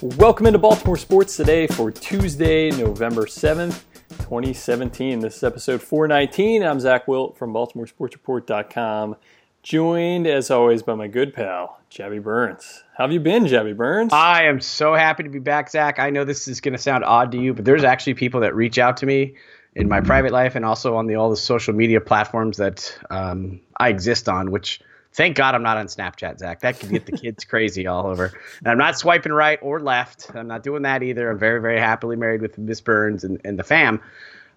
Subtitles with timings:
[0.00, 5.18] Welcome into Baltimore Sports today for Tuesday, November 7th, 2017.
[5.18, 6.62] This is episode 419.
[6.62, 9.16] I'm Zach Wilt from BaltimoreSportsReport.com,
[9.64, 12.84] joined as always by my good pal, Jabby Burns.
[12.96, 14.12] How have you been, Jabby Burns?
[14.12, 15.98] I am so happy to be back, Zach.
[15.98, 18.54] I know this is going to sound odd to you, but there's actually people that
[18.54, 19.34] reach out to me
[19.74, 23.60] in my private life and also on the all the social media platforms that um,
[23.76, 24.80] I exist on, which
[25.18, 26.60] Thank God I'm not on Snapchat, Zach.
[26.60, 28.32] That could get the kids crazy all over.
[28.60, 30.30] And I'm not swiping right or left.
[30.32, 31.28] I'm not doing that either.
[31.28, 34.00] I'm very, very happily married with Miss Burns and, and the fam.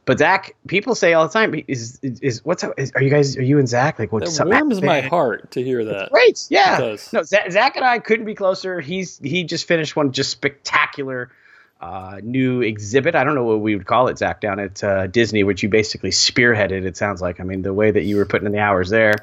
[0.06, 2.76] But Zach, people say all the time, is is, is what's up?
[2.78, 3.38] Is, are you guys?
[3.38, 6.02] Are you and Zach like what's that warms my heart to hear that.
[6.04, 6.96] It's great, yeah.
[7.12, 8.80] No, Zach and I couldn't be closer.
[8.82, 11.32] He's he just finished one just spectacular
[11.82, 13.16] uh, new exhibit.
[13.16, 15.70] I don't know what we would call it, Zach, down at uh, Disney, which you
[15.70, 16.86] basically spearheaded.
[16.86, 17.40] It sounds like.
[17.40, 19.16] I mean, the way that you were putting in the hours there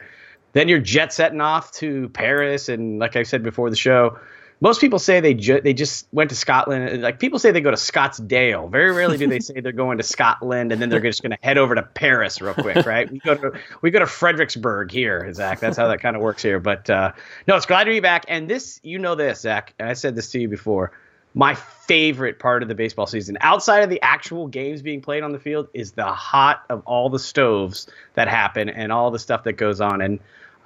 [0.53, 4.19] then you're jet setting off to Paris, and like I said before the show,
[4.61, 7.03] most people say they ju- they just went to Scotland.
[7.03, 8.71] Like people say they go to Scottsdale.
[8.71, 11.39] Very rarely do they say they're going to Scotland and then they're just going to
[11.43, 13.11] head over to Paris real quick, right?
[13.11, 15.61] we go to we go to Fredericksburg here, Zach.
[15.61, 16.59] That's how that kind of works here.
[16.59, 17.13] But uh,
[17.47, 18.25] no, it's glad to be back.
[18.29, 19.75] And this, you know, this Zach.
[19.79, 20.93] And I said this to you before.
[21.35, 25.31] My favorite part of the baseball season, outside of the actual games being played on
[25.31, 29.45] the field, is the hot of all the stoves that happen and all the stuff
[29.45, 30.01] that goes on.
[30.01, 30.19] And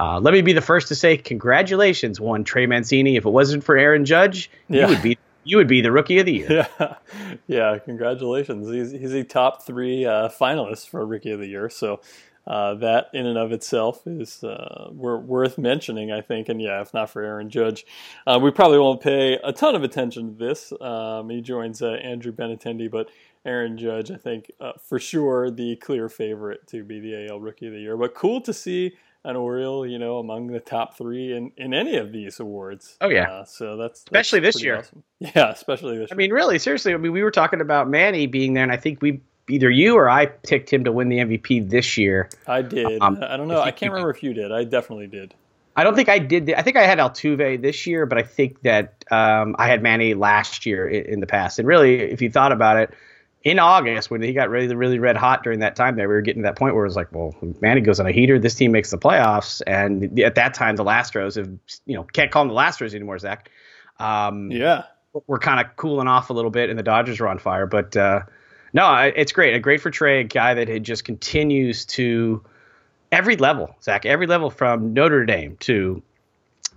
[0.03, 3.15] uh, let me be the first to say congratulations, one Trey Mancini.
[3.15, 4.83] If it wasn't for Aaron Judge, yeah.
[4.83, 6.69] you would be you would be the rookie of the year.
[6.79, 6.95] Yeah,
[7.47, 7.79] yeah.
[7.79, 8.69] Congratulations.
[8.69, 11.71] He's he's a top three uh, finalist for rookie of the year.
[11.71, 12.01] So
[12.49, 16.49] uh, that in and of itself is uh, worth mentioning, I think.
[16.49, 17.87] And yeah, if not for Aaron Judge,
[18.27, 20.73] uh, we probably won't pay a ton of attention to this.
[20.81, 23.09] Um, he joins uh, Andrew Benintendi, but
[23.45, 27.69] Aaron Judge, I think uh, for sure the clear favorite to be the AL Rookie
[27.69, 27.97] of the Year.
[27.97, 31.97] But cool to see an Oriole, you know, among the top three in, in any
[31.97, 32.97] of these awards.
[33.01, 34.79] Oh yeah, uh, so that's especially that's this year.
[34.79, 35.03] Awesome.
[35.37, 36.11] Yeah, especially this.
[36.11, 36.17] Year.
[36.19, 36.29] I year.
[36.29, 36.93] mean, really, seriously.
[36.93, 39.95] I mean, we were talking about Manny being there, and I think we either you
[39.95, 42.29] or I picked him to win the MVP this year.
[42.49, 43.01] I did.
[43.01, 43.61] Um, I don't know.
[43.61, 44.51] I can't remember if you did.
[44.51, 45.35] I definitely did.
[45.77, 46.47] I don't think I did.
[46.47, 49.83] The, I think I had Altuve this year, but I think that um, I had
[49.83, 51.59] Manny last year in, in the past.
[51.59, 52.95] And really, if you thought about it
[53.45, 56.21] in August when he got really really red hot during that time there, we were
[56.21, 58.55] getting to that point where it was like, well, Manny goes on a heater, this
[58.55, 61.49] team makes the playoffs, and at that time the Lastros have
[61.87, 63.51] you know can't call them the Lastros anymore, Zach.
[63.99, 64.85] Um, yeah,
[65.27, 67.97] we're kind of cooling off a little bit, and the Dodgers are on fire, but
[67.97, 68.23] uh,
[68.73, 72.43] no, it's great, A great for Trey, a guy that had just continues to
[73.11, 76.03] every level, Zach, every level from Notre Dame to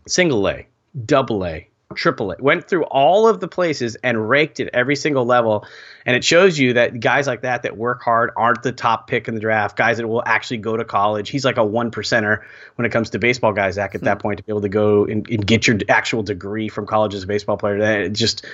[0.08, 0.68] single A,
[1.06, 2.36] double A, triple A.
[2.40, 5.66] Went through all of the places and raked it every single level.
[6.06, 9.28] And it shows you that guys like that that work hard aren't the top pick
[9.28, 9.78] in the draft.
[9.78, 11.30] Guys that will actually go to college.
[11.30, 12.42] He's like a one percenter
[12.76, 13.76] when it comes to baseball guys.
[13.76, 14.22] Zach, at that hmm.
[14.22, 17.24] point, to be able to go and, and, get your actual degree from college as
[17.24, 18.46] a baseball player, that just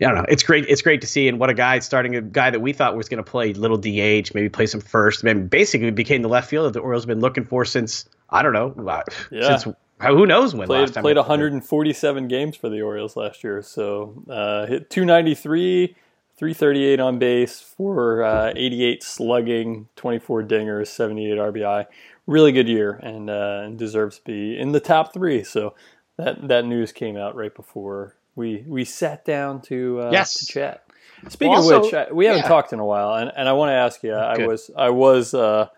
[0.00, 0.26] I don't know.
[0.28, 0.66] It's great.
[0.68, 1.28] It's great to see.
[1.28, 3.76] And what a guy starting a guy that we thought was going to play little
[3.76, 7.20] DH, maybe play some first, and basically became the left fielder the Orioles have been
[7.20, 9.58] looking for since I don't know, uh, yeah.
[9.58, 13.62] since who knows when played, last time played 147 games for the Orioles last year.
[13.62, 15.88] So uh, hit 293,
[16.36, 21.86] 338 on base, for uh, 88 slugging, 24 dingers, 78 RBI.
[22.26, 25.42] Really good year, and, uh, and deserves to be in the top three.
[25.42, 25.74] So
[26.18, 30.34] that that news came out right before we we sat down to uh, yes.
[30.34, 30.84] to chat.
[31.28, 32.48] Speaking well, also, of which, I, we haven't yeah.
[32.48, 34.10] talked in a while, and, and I want to ask you.
[34.10, 34.18] Good.
[34.18, 35.68] I was I was uh,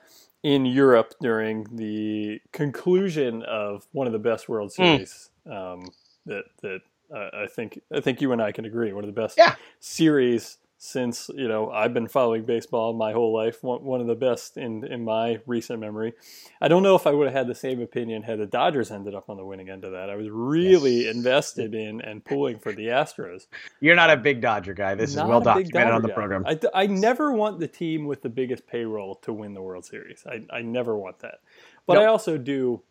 [0.42, 4.82] in Europe during the conclusion of one of the best World hmm.
[4.82, 5.74] Series mm.
[5.74, 5.88] um,
[6.26, 6.80] that that
[7.14, 9.56] uh, I think I think you and I can agree one of the best yeah.
[9.80, 13.62] series since you know I've been following baseball my whole life.
[13.62, 16.14] One, one of the best in in my recent memory.
[16.58, 19.14] I don't know if I would have had the same opinion had the Dodgers ended
[19.14, 20.08] up on the winning end of that.
[20.08, 21.14] I was really yes.
[21.14, 23.46] invested in and pulling for the Astros.
[23.80, 24.94] You're not a big Dodger guy.
[24.94, 26.14] This not is well documented on the guy.
[26.14, 26.46] program.
[26.46, 30.24] I, I never want the team with the biggest payroll to win the World Series.
[30.26, 31.40] I, I never want that.
[31.86, 32.04] But nope.
[32.04, 32.82] I also do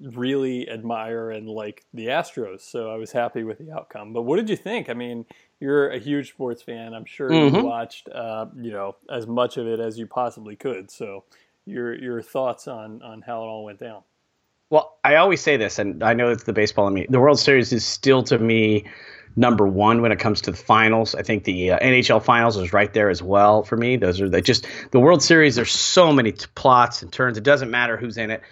[0.00, 4.12] really admire and like the Astros, so I was happy with the outcome.
[4.12, 4.90] But what did you think?
[4.90, 5.24] I mean,
[5.60, 6.94] you're a huge sports fan.
[6.94, 7.56] I'm sure mm-hmm.
[7.56, 10.90] you watched, uh, you know, as much of it as you possibly could.
[10.90, 11.24] So,
[11.66, 14.02] your your thoughts on on how it all went down?
[14.70, 17.06] Well, I always say this, and I know it's the baseball in me.
[17.08, 18.84] The World Series is still to me
[19.36, 21.14] number one when it comes to the finals.
[21.14, 23.96] I think the uh, NHL finals is right there as well for me.
[23.96, 25.56] Those are they just the World Series.
[25.56, 27.38] There's so many t- plots and turns.
[27.38, 28.42] It doesn't matter who's in it.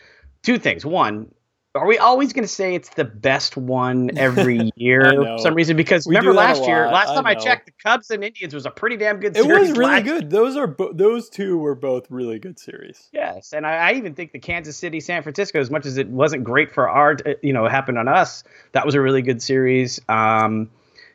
[0.43, 0.84] Two things.
[0.84, 1.32] One,
[1.74, 5.76] are we always going to say it's the best one every year for some reason?
[5.76, 8.66] Because we remember last year, last time I, I, checked, the Cubs and Indians was
[8.66, 9.34] a pretty damn good.
[9.34, 9.50] Series.
[9.50, 10.28] It was really good.
[10.28, 13.08] Those are bo- those two were both really good series.
[13.12, 16.08] Yes, and I, I, even think the Kansas City San Francisco, as much as it
[16.08, 19.98] wasn't great for our, you know, happened on us, that was a really good series.
[20.10, 20.68] Um,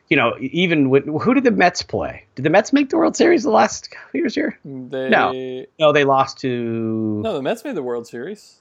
[0.08, 2.24] you know, even with, who did the Mets play?
[2.34, 4.58] Did the Mets make the World Series the last couple years here?
[4.64, 5.66] They, No.
[5.78, 7.20] No, they lost to.
[7.22, 8.60] no, the Mets made the World Series.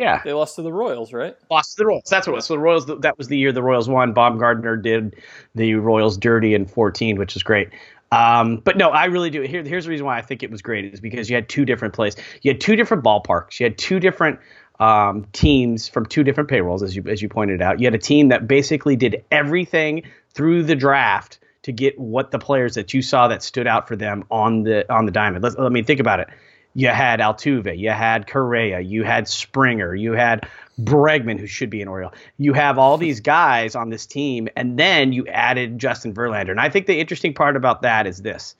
[0.00, 1.36] Yeah, They lost to the Royals, right?
[1.50, 2.04] lost to the Royals.
[2.08, 2.46] That's what it was.
[2.46, 2.86] So the Royals.
[2.86, 4.14] That was the year the Royals won.
[4.14, 5.14] Bumgarner did
[5.54, 7.68] the Royals dirty in 14, which is great.
[8.10, 9.42] Um, but no, I really do.
[9.42, 11.64] Here, here's the reason why I think it was great is because you had two
[11.64, 12.16] different plays.
[12.42, 13.60] You had two different ballparks.
[13.60, 14.40] You had two different
[14.80, 17.78] um, teams from two different payrolls, as you as you pointed out.
[17.78, 22.38] You had a team that basically did everything through the draft to get what the
[22.38, 25.44] players that you saw that stood out for them on the on the diamond.
[25.44, 26.28] Let's, let me think about it.
[26.74, 30.48] You had Altuve, you had Correa, you had Springer, you had
[30.80, 32.12] Bregman, who should be an Oriole.
[32.38, 36.50] You have all these guys on this team, and then you added Justin Verlander.
[36.50, 38.54] And I think the interesting part about that is this: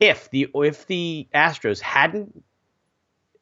[0.00, 2.44] if the if the Astros hadn't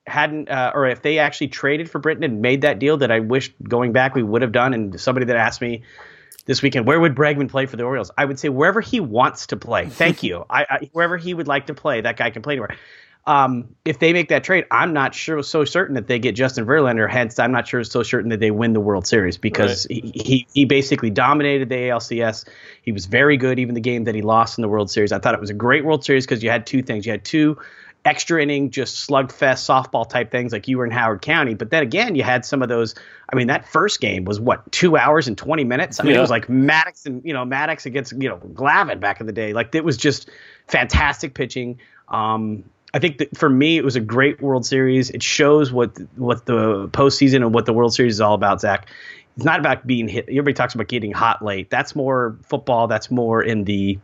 [0.07, 3.21] hadn't uh, or if they actually traded for Britton and made that deal that I
[3.21, 5.83] wish going back we would have done, and somebody that asked me
[6.47, 8.11] this weekend, where would Bregman play for the Orioles?
[8.17, 9.89] I would say wherever he wants to play.
[9.89, 10.45] Thank you.
[10.51, 12.77] I, I wherever he would like to play, that guy can play anywhere.
[13.27, 16.67] Um, if they make that trade, I'm not sure so certain that they get Justin
[16.67, 17.09] Verlander.
[17.11, 20.47] Hence, I'm not sure so certain that they win the World Series because he, he
[20.53, 22.45] he basically dominated the ALCS.
[22.83, 25.11] He was very good, even the game that he lost in the World Series.
[25.11, 27.07] I thought it was a great World Series because you had two things.
[27.07, 27.59] You had two
[28.05, 31.55] extra inning, just slugfest softball type things like you were in Howard County.
[31.55, 32.95] But then again, you had some of those.
[33.33, 35.99] I mean, that first game was what two hours and twenty minutes.
[35.99, 36.19] I mean, Yeah.
[36.19, 39.33] it was like Maddux and you know Maddux against you know Glavine back in the
[39.33, 39.55] day.
[39.55, 40.29] Like it was just
[40.69, 41.81] fantastic pitching.
[42.09, 45.11] Um, I think that for me, it was a great World Series.
[45.11, 48.89] It shows what what the postseason and what the World Series is all about, Zach.
[49.37, 50.29] It's not about being hit.
[50.29, 51.71] Everybody talks about getting hot late.
[51.71, 52.87] That's more football.
[52.87, 53.99] That's more in the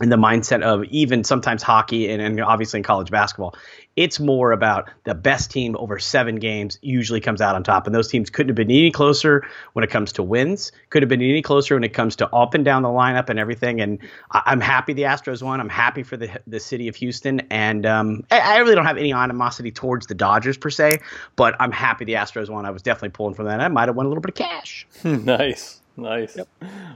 [0.00, 3.56] in the mindset of even sometimes hockey and, and obviously in college basketball.
[3.96, 7.86] It's more about the best team over seven games usually comes out on top.
[7.86, 11.08] And those teams couldn't have been any closer when it comes to wins, could have
[11.08, 13.80] been any closer when it comes to up and down the lineup and everything.
[13.80, 13.98] And
[14.32, 15.60] I, I'm happy the Astros won.
[15.60, 17.40] I'm happy for the the city of Houston.
[17.50, 21.00] And um, I, I really don't have any animosity towards the Dodgers per se,
[21.36, 22.66] but I'm happy the Astros won.
[22.66, 23.60] I was definitely pulling for that.
[23.60, 24.86] I might have won a little bit of cash.
[25.04, 26.36] nice, nice.
[26.36, 26.48] Yep.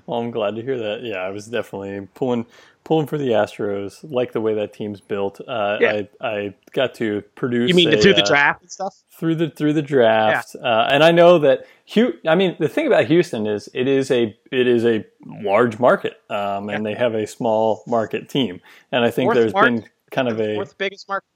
[0.06, 1.02] Well, I'm glad to hear that.
[1.02, 2.46] Yeah, I was definitely pulling
[2.84, 3.98] pulling for the Astros.
[4.02, 5.40] Like the way that team's built.
[5.46, 6.02] Uh, Yeah.
[6.20, 7.68] I I got to produce.
[7.68, 9.02] You mean a, through the uh, draft and stuff?
[9.18, 12.86] through the through the draft, uh, and I know that Hu I mean, the thing
[12.86, 17.14] about Houston is it is a it is a large market, um, and they have
[17.14, 18.60] a small market team,
[18.92, 19.70] and I think Fourth there's market?
[19.82, 21.26] been kind of a Fourth biggest market.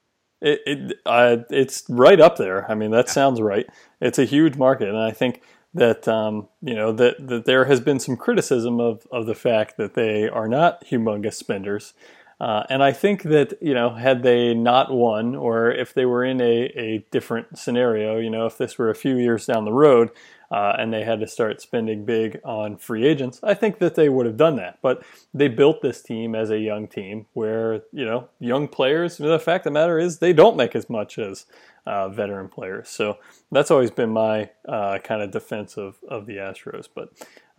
[0.40, 2.70] it, it uh, it's right up there.
[2.70, 3.66] I mean, that sounds right.
[4.00, 5.42] It's a huge market, and I think
[5.74, 9.76] that um, you know that that there has been some criticism of of the fact
[9.76, 11.94] that they are not humongous spenders.
[12.40, 16.24] Uh, and I think that you know, had they not won, or if they were
[16.24, 19.72] in a, a different scenario, you know, if this were a few years down the
[19.72, 20.10] road,
[20.50, 24.08] uh, and they had to start spending big on free agents, I think that they
[24.08, 24.80] would have done that.
[24.82, 29.18] But they built this team as a young team, where you know, young players.
[29.18, 31.46] The fact of the matter is, they don't make as much as
[31.86, 32.88] uh, veteran players.
[32.88, 33.18] So
[33.50, 36.88] that's always been my uh, kind of defense of, of the Astros.
[36.94, 37.08] But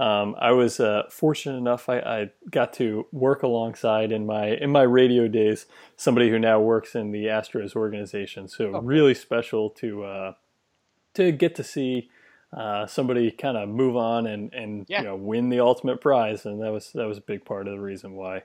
[0.04, 4.70] um, I was uh, fortunate enough I, I got to work alongside in my in
[4.72, 5.66] my radio days
[5.98, 8.48] somebody who now works in the Astros organization.
[8.48, 10.34] So really special to uh,
[11.16, 12.10] to get to see.
[12.56, 15.00] Uh, somebody kind of move on and, and Yeah.
[15.00, 17.74] you know win the ultimate prize, and that was that was a big part of
[17.74, 18.44] the reason why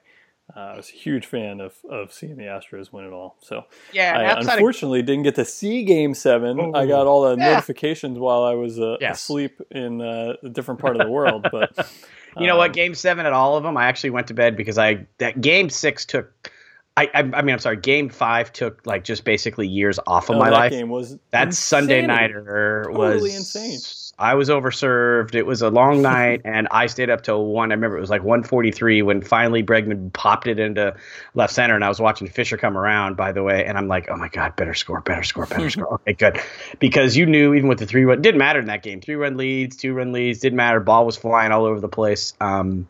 [0.57, 3.37] uh, I was a huge fan of, of seeing the Astros win it all.
[3.41, 6.75] So Yeah, I outside of unfortunately didn't get to see Game Seven.
[6.75, 7.51] I got all the Yeah.
[7.55, 9.23] notifications while I was uh, Yes.
[9.23, 11.49] asleep in uh, a different part of the world.
[11.51, 11.73] But
[12.39, 12.69] You know what?
[12.71, 15.41] um, Game seven at all of them, I actually went to bed because I that
[15.41, 16.51] game six took.
[16.97, 17.77] I, I, I mean, I'm sorry.
[17.77, 20.71] Game five took like just basically years off of no, my that life.
[20.73, 22.07] game was that Sunday insanity.
[22.07, 23.79] nighter Totally was insane.
[24.19, 25.35] I was overserved.
[25.35, 27.71] It was a long night, and I stayed up till one.
[27.71, 30.97] I remember it was like 1:43 when finally Bregman popped it into
[31.35, 33.17] left center, and I was watching Fisher come around.
[33.17, 35.95] By the way, and I'm like, oh my god, better score, better score, better score.
[35.95, 36.41] Okay, good,
[36.79, 39.01] because you knew even with the three run, didn't matter in that game.
[39.01, 40.81] Three run leads, two run leads, didn't matter.
[40.81, 42.35] Ball was flying all over the place.
[42.41, 42.89] Um,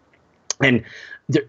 [0.61, 0.85] and
[1.29, 1.45] there,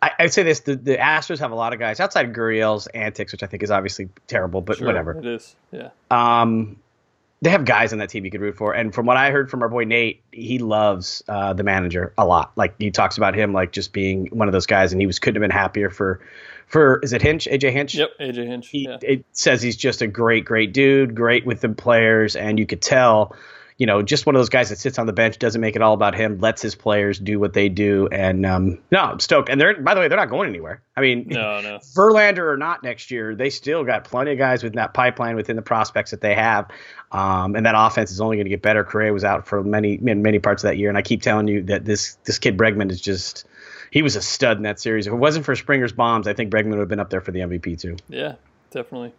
[0.00, 2.86] I, I'd say this: the, the Astros have a lot of guys outside of Gurriel's
[2.88, 5.56] antics, which I think is obviously terrible, but Sure, whatever it is.
[5.72, 6.76] Yeah, um,
[7.44, 8.74] they have guys on that team you could root for.
[8.74, 12.24] And from what I heard from our boy Nate, he loves uh, the manager a
[12.24, 12.52] lot.
[12.56, 15.18] Like he talks about him like just being one of those guys, and he was
[15.18, 16.20] couldn't have been happier for
[16.66, 17.94] for is it Hinch AJ Hinch?
[17.94, 18.10] yep.
[18.18, 18.68] AJ Hinch.
[18.68, 18.96] He yeah.
[19.02, 22.80] it says he's just a great great dude, great with the players, and you could
[22.80, 23.36] tell.
[23.76, 25.82] You know, just one of those guys that sits on the bench, doesn't make it
[25.82, 29.48] all about him, lets his players do what they do, and um, no, I'm stoked.
[29.48, 30.80] And they're, by the way, they're not going anywhere.
[30.96, 31.78] I mean, No, no.
[31.96, 35.56] Verlander or not next year, they still got plenty of guys within that pipeline within
[35.56, 36.70] the prospects that they have,
[37.10, 38.84] um, and that offense is only going to get better.
[38.84, 41.48] Correa was out for many many many parts of that year, and I keep telling
[41.48, 43.44] you that this this kid Bregman is just
[43.90, 45.06] he was a stud in that series.
[45.06, 47.32] If it wasn't for Springer's bombs, I think Bregman would have been up there for
[47.32, 47.96] the MVP too.
[48.08, 48.34] Yeah,
[48.70, 49.12] definitely.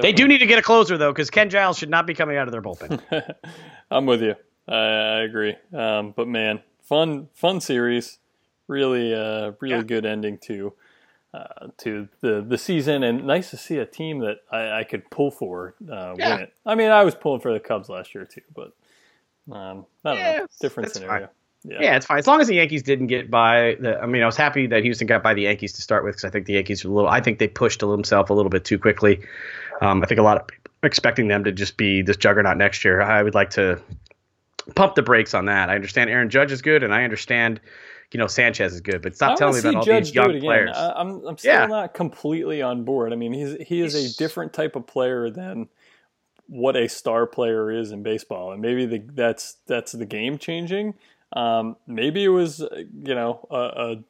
[0.00, 0.12] Definitely.
[0.12, 2.36] They do need to get a closer though, because Ken Giles should not be coming
[2.36, 3.34] out of their bullpen.
[3.90, 4.34] I'm with you.
[4.66, 5.56] I, I agree.
[5.72, 8.18] Um, but man, fun fun series.
[8.66, 9.82] Really, uh, really yeah.
[9.82, 10.74] good ending to
[11.32, 15.10] uh, to the the season, and nice to see a team that I, I could
[15.10, 16.34] pull for uh, yeah.
[16.34, 16.54] win it.
[16.66, 18.72] I mean, I was pulling for the Cubs last year too, but
[19.50, 21.26] um, I don't yeah, know, different scenario.
[21.26, 21.34] Fine.
[21.64, 21.78] Yeah.
[21.80, 21.96] yeah.
[21.96, 23.76] it's fine as long as the Yankees didn't get by.
[23.80, 26.14] The, I mean, I was happy that Houston got by the Yankees to start with
[26.14, 27.10] because I think the Yankees were a little.
[27.10, 29.20] I think they pushed themselves a little bit too quickly.
[29.80, 32.84] Um, I think a lot of people expecting them to just be this juggernaut next
[32.84, 33.00] year.
[33.00, 33.80] I would like to
[34.74, 35.70] pump the brakes on that.
[35.70, 37.60] I understand Aaron Judge is good, and I understand
[38.12, 40.76] you know Sanchez is good, but stop telling me about all Judge these young players.
[40.76, 41.66] I, am I'm still yeah.
[41.66, 43.12] not completely on board.
[43.12, 45.68] I mean, he's he is a different type of player than
[46.46, 50.94] what a star player is in baseball, and maybe the, that's that's the game changing.
[51.34, 53.56] Um, maybe it was you know a,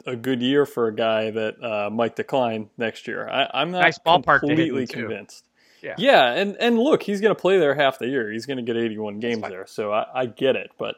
[0.06, 3.28] a, a, good year for a guy that uh, might decline next year.
[3.28, 5.47] I, am not nice completely convinced.
[5.82, 5.94] Yeah.
[5.98, 8.30] yeah, and and look, he's going to play there half the year.
[8.32, 10.96] He's going to get 81 games there, so I, I get it, but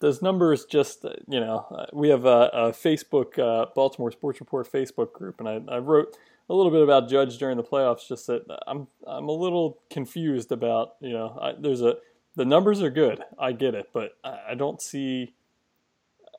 [0.00, 4.70] those numbers just you know uh, we have a, a Facebook uh, Baltimore Sports Report
[4.70, 6.16] Facebook group, and I, I, wrote
[6.48, 8.08] a little bit about Judge during the playoffs.
[8.08, 11.96] Just that I'm I'm a little confused about you know I, there's a
[12.34, 15.34] the numbers are good, I get it, but I, I don't see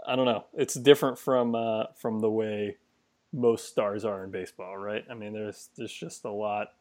[0.05, 2.77] I don't know it's different from uh, from the way
[3.31, 5.05] most stars are in baseball, right?
[5.09, 6.73] I mean there's there's just a lot.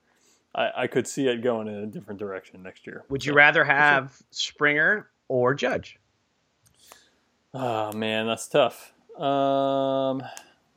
[0.54, 3.04] I, I could see it going in a different direction next year.
[3.09, 5.99] Would you so, rather have Springer or Judge?
[7.54, 8.92] Oh man, that's tough.
[9.19, 10.23] Um,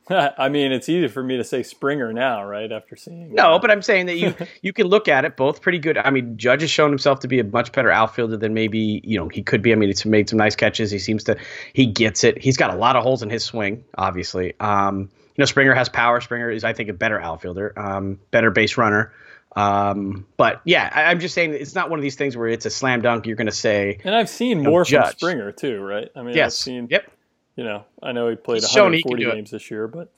[0.10, 2.70] I mean, it's easy for me to say Springer now, right?
[2.70, 5.78] After seeing no, but I'm saying that you you can look at it both pretty
[5.78, 5.96] good.
[5.96, 9.18] I mean, Judge has shown himself to be a much better outfielder than maybe you
[9.18, 9.72] know he could be.
[9.72, 10.90] I mean, he's made some nice catches.
[10.90, 11.36] He seems to
[11.72, 12.40] he gets it.
[12.40, 14.54] He's got a lot of holes in his swing, obviously.
[14.60, 16.20] Um, you know, Springer has power.
[16.20, 19.12] Springer is, I think, a better outfielder, um, better base runner.
[19.56, 22.66] Um, but yeah, I, am just saying it's not one of these things where it's
[22.66, 23.26] a slam dunk.
[23.26, 26.10] You're going to say, and I've seen more from Springer too, right?
[26.16, 26.46] I mean, yes.
[26.46, 26.88] I've seen.
[26.90, 27.10] Yep.
[27.56, 30.12] You know, I know he played He's 140 games this year, but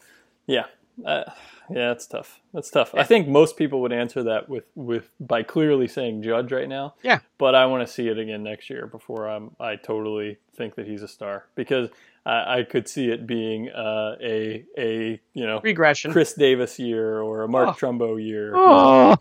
[0.46, 0.64] yeah,
[1.04, 1.24] uh,
[1.70, 2.40] yeah, it's tough.
[2.54, 2.92] That's tough.
[2.94, 3.00] Yeah.
[3.00, 6.94] I think most people would answer that with with by clearly saying Judge right now.
[7.02, 7.20] Yeah.
[7.38, 10.86] But I want to see it again next year before I'm I totally think that
[10.86, 11.90] he's a star because
[12.24, 17.20] I, I could see it being uh, a a you know regression Chris Davis year
[17.20, 17.72] or a Mark oh.
[17.72, 18.52] Trumbo year.
[18.54, 19.16] Oh.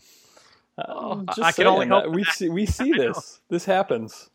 [0.78, 3.40] Uh, I can only hope we see we see this.
[3.50, 4.30] This happens.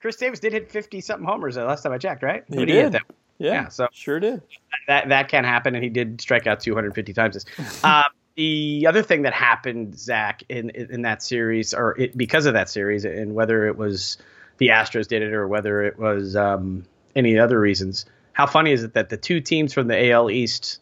[0.00, 2.44] Chris Davis did hit fifty something homers the last time I checked, right?
[2.48, 2.96] He, he did.
[3.40, 4.42] Yeah, yeah, so sure did.
[4.86, 7.46] That that can happen, and he did strike out 250 times.
[7.82, 8.02] uh,
[8.36, 12.68] the other thing that happened, Zach, in in that series, or it, because of that
[12.68, 14.18] series, and whether it was
[14.58, 16.84] the Astros did it or whether it was um,
[17.16, 18.04] any other reasons.
[18.32, 20.80] How funny is it that the two teams from the AL East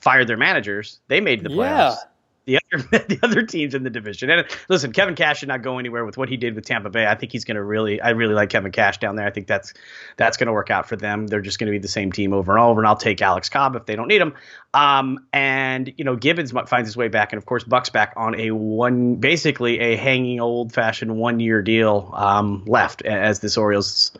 [0.00, 0.98] fired their managers?
[1.08, 1.96] They made the playoffs.
[1.96, 1.96] Yeah.
[2.44, 4.30] The other the other teams in the division.
[4.30, 7.06] And listen, Kevin Cash should not go anywhere with what he did with Tampa Bay.
[7.06, 8.00] I think he's going to really.
[8.00, 9.26] I really like Kevin Cash down there.
[9.26, 9.74] I think that's
[10.16, 11.26] that's going to work out for them.
[11.26, 12.80] They're just going to be the same team over and over.
[12.80, 14.34] And I'll take Alex Cobb if they don't need him.
[14.74, 18.38] Um, and you know Gibbons finds his way back, and of course Buck's back on
[18.40, 24.12] a one, basically a hanging old fashioned one year deal um, left as this Orioles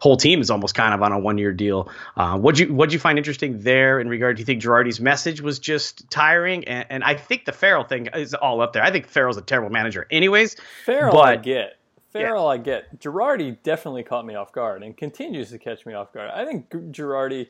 [0.00, 1.88] whole team is almost kind of on a one year deal.
[2.16, 4.36] Uh, what you what you find interesting there in regard?
[4.36, 6.66] Do you think Girardi's message was just tiring?
[6.66, 8.82] And, and, I think the Farrell thing is all up there.
[8.82, 10.56] I think Farrell's a terrible manager, anyways.
[10.84, 11.78] Farrell, but, I get.
[12.12, 12.50] Farrell, yeah.
[12.50, 13.00] I get.
[13.00, 16.30] Girardi definitely caught me off guard and continues to catch me off guard.
[16.32, 17.48] I think Girardi.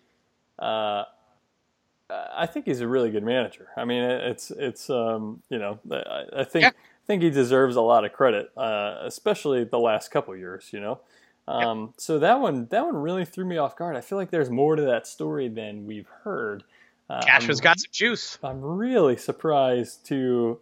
[0.59, 1.05] Uh,
[2.11, 3.69] I think he's a really good manager.
[3.77, 6.71] I mean, it's it's um, you know I, I think yeah.
[6.71, 10.71] I think he deserves a lot of credit, uh, especially the last couple years.
[10.73, 11.01] You know,
[11.49, 11.91] um, yep.
[11.97, 13.97] So that one, that one really threw me off guard.
[13.97, 16.65] I feel like there's more to that story than we've heard.
[17.09, 18.39] Uh, Cash has got some juice.
[18.43, 20.61] I'm really surprised to,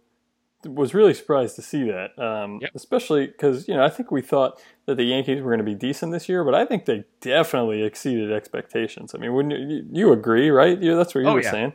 [0.65, 2.17] was really surprised to see that.
[2.17, 2.71] Um, yep.
[2.73, 5.75] Especially because you know I think we thought that the Yankees were going to be
[5.75, 9.13] decent this year, but I think they definitely exceeded expectations.
[9.13, 10.81] I mean, wouldn't you, you agree, right?
[10.81, 11.51] You, that's what you oh, were yeah.
[11.51, 11.73] saying.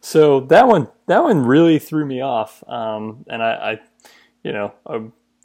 [0.00, 2.64] So that one, that one really threw me off.
[2.68, 3.80] Um, and I, I,
[4.42, 5.00] you know, I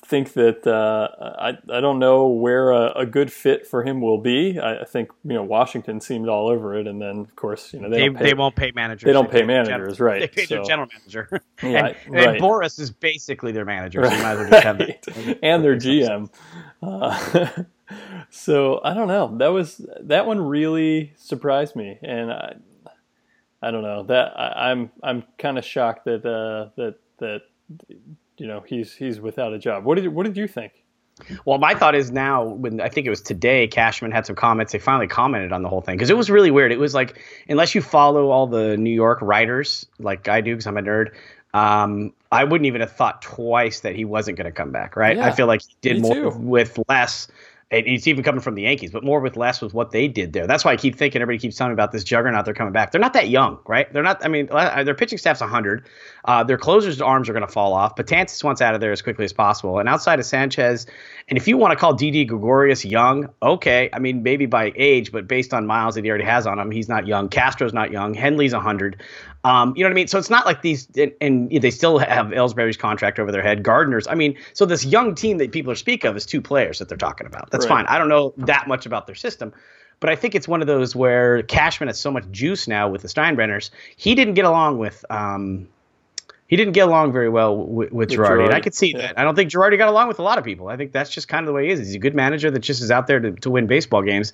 [0.07, 4.17] think that uh, I I don't know where a, a, good fit for him will
[4.17, 4.57] be.
[4.57, 7.81] I, I, think you know Washington seemed all over it, and then of course you
[7.81, 9.05] know they they, pay, they won't pay managers.
[9.05, 10.21] They don't pay managers, general, right?
[10.21, 10.55] They pay so.
[10.55, 11.29] their general manager.
[11.61, 12.27] yeah, and, right.
[12.29, 15.05] and, Boras is basically their manager, so right.
[15.43, 16.29] and their GM.
[16.81, 17.63] Uh,
[18.29, 19.35] so I don't know.
[19.37, 22.55] That was that one really surprised me, and I
[23.61, 27.41] I don't know that I, am I'm, I'm kind of shocked that uh, that that
[28.37, 29.83] you know he's he's without a job.
[29.83, 30.73] What did what did you think?
[31.45, 34.71] Well, my thought is now when I think it was today, Cashman had some comments.
[34.71, 36.71] They finally commented on the whole thing because it was really weird.
[36.71, 40.67] It was like unless you follow all the New York writers like I do because
[40.67, 41.13] I'm a nerd,
[41.53, 44.95] um, I wouldn't even have thought twice that he wasn't going to come back.
[44.95, 45.17] Right?
[45.17, 46.29] Yeah, I feel like he did more too.
[46.37, 47.27] with less.
[47.69, 50.31] And it's even coming from the Yankees, but more with less with what they did
[50.31, 50.47] there.
[50.47, 52.45] That's why I keep thinking everybody keeps telling me about this juggernaut.
[52.45, 52.91] They're coming back.
[52.91, 53.91] They're not that young, right?
[53.91, 54.23] They're not.
[54.23, 55.85] I mean, uh, their pitching staff's 100.
[56.23, 57.97] Uh, their closers' arms are going to fall off.
[57.97, 59.79] Betances wants out of there as quickly as possible.
[59.79, 60.87] And outside of Sanchez,
[61.27, 63.89] and if you want to call Didi Gregorius young, okay.
[63.91, 66.71] I mean, maybe by age, but based on miles that he already has on him,
[66.71, 67.27] he's not young.
[67.27, 68.13] Castro's not young.
[68.13, 69.01] Headley's 100.
[69.43, 70.07] Um, you know what I mean?
[70.07, 73.63] So it's not like these, and, and they still have Ellsbury's contract over their head.
[73.63, 74.07] Gardner's.
[74.07, 76.89] I mean, so this young team that people are speak of is two players that
[76.89, 77.49] they're talking about.
[77.51, 77.85] That's Right.
[77.85, 77.85] fine.
[77.87, 79.53] I don't know that much about their system.
[79.99, 83.01] But I think it's one of those where Cashman has so much juice now with
[83.01, 83.71] the Steinbrenners.
[83.95, 85.67] He didn't get along with um,
[86.47, 88.99] he didn't get along very well with, with Girardi, and I Girardi, could see yeah.
[88.99, 89.19] that.
[89.19, 90.69] I don't think Girardi got along with a lot of people.
[90.69, 91.79] I think that's just kind of the way he is.
[91.79, 94.33] He's a good manager that just is out there to, to win baseball games.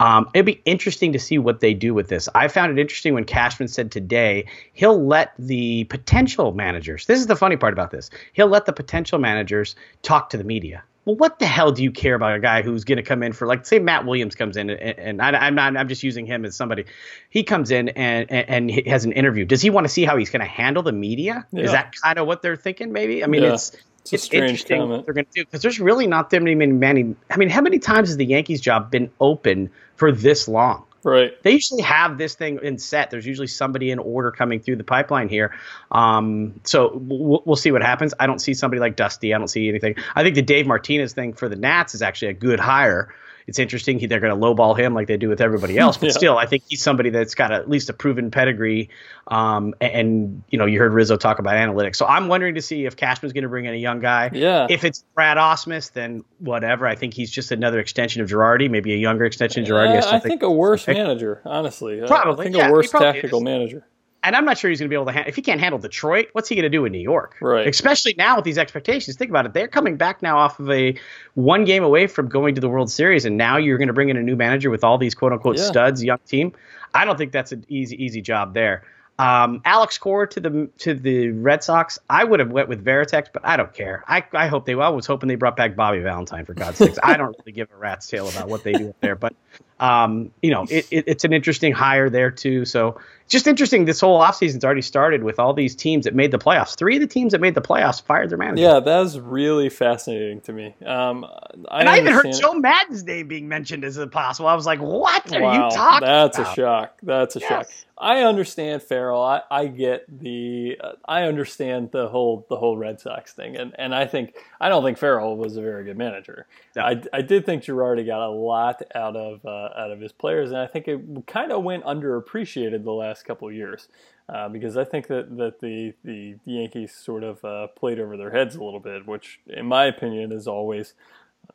[0.00, 2.28] Um, it'd be interesting to see what they do with this.
[2.34, 7.06] I found it interesting when Cashman said today he'll let the potential managers.
[7.06, 8.10] This is the funny part about this.
[8.32, 10.82] He'll let the potential managers talk to the media.
[11.04, 13.32] Well, what the hell do you care about a guy who's going to come in
[13.32, 16.24] for like say Matt Williams comes in and, and I, I'm not I'm just using
[16.26, 16.84] him as somebody.
[17.28, 19.44] He comes in and and, and he has an interview.
[19.44, 21.46] Does he want to see how he's going to handle the media?
[21.52, 21.64] Yeah.
[21.64, 22.92] Is that kind of what they're thinking?
[22.92, 23.22] Maybe.
[23.22, 23.54] I mean, Yeah.
[23.54, 26.42] it's It's a strange interesting what they're going to do because there's really not that
[26.42, 27.14] many, many.
[27.30, 30.84] I mean, how many times has the Yankees job been open for this long?
[31.04, 31.40] Right.
[31.42, 33.10] They usually have this thing in set.
[33.10, 35.54] There's usually somebody in order coming through the pipeline here.
[35.92, 38.14] Um, so we'll, we'll see what happens.
[38.18, 39.34] I don't see somebody like Dusty.
[39.34, 39.96] I don't see anything.
[40.14, 43.14] I think the Dave Martinez thing for the Nats is actually a good hire.
[43.46, 43.98] It's interesting.
[43.98, 46.12] He, they're going to lowball him like they do with everybody else, but Yeah.
[46.12, 48.88] still, I think he's somebody that's got at least a proven pedigree.
[49.28, 51.96] Um, and, you know, you heard Rizzo talk about analytics.
[51.96, 54.30] So I'm wondering to see if Cashman's going to bring in a young guy.
[54.32, 54.66] Yeah.
[54.70, 56.86] If it's Brad Ausmus, then whatever.
[56.86, 59.96] I think he's just another extension of Girardi, maybe a younger extension of Girardi.
[59.98, 62.00] Uh, still I think a worse manager, honestly.
[62.00, 63.44] Uh, Probably, I think yeah, a worse tactical is.
[63.44, 63.86] manager.
[64.24, 65.12] And I'm not sure he's going to be able to.
[65.12, 67.36] Ha- if he can't handle Detroit, what's he going to do in New York?
[67.40, 67.66] Right.
[67.68, 69.16] Especially now with these expectations.
[69.16, 69.52] Think about it.
[69.52, 70.96] They're coming back now off of a
[71.34, 74.08] one game away from going to the World Series, and now you're going to bring
[74.08, 75.64] in a new manager with all these quote unquote Yeah.
[75.64, 76.52] studs, young team.
[76.94, 78.84] I don't think that's an easy easy job there.
[79.16, 82.00] Um, Alex Cora to the to the Red Sox.
[82.10, 84.02] I would have went with Varitek, but I don't care.
[84.08, 84.74] I, I hope they.
[84.74, 86.98] Well, I was hoping they brought back Bobby Valentine for God's sakes.
[87.02, 89.32] I don't really give a rat's tail about what they do up there, but
[89.80, 92.64] um, you know, it, it, it's an interesting hire there too.
[92.64, 93.86] So just interesting.
[93.86, 96.76] This whole offseason's already started with all these teams that made the playoffs.
[96.76, 98.62] Three of the teams that made the playoffs fired their manager.
[98.62, 100.74] Yeah, that's really fascinating to me.
[100.84, 101.24] Um,
[101.70, 104.48] I and I even heard understand- Joe Maddon's name being mentioned as a possible.
[104.48, 106.98] I was like, "What are wow, you talking that's about?" a shock.
[107.02, 107.48] That's a Yes.
[107.48, 107.66] shock.
[107.96, 109.22] I understand Farrell.
[109.22, 110.76] I, I get the.
[110.82, 114.68] Uh, I understand the whole the whole Red Sox thing, and and I think I
[114.68, 116.46] don't think Farrell was a very good manager.
[116.76, 116.82] No.
[116.82, 120.50] I, I did think Girardi got a lot out of uh, out of his players,
[120.50, 123.88] and I think it kind of went underappreciated the last couple of years.
[124.26, 128.30] Uh, because I think that, that the, the Yankees sort of uh, played over their
[128.30, 130.94] heads a little bit, which, in my opinion, is always